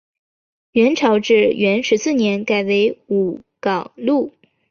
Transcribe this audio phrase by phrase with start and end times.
[0.71, 4.33] 元朝至元十四年改为武冈路。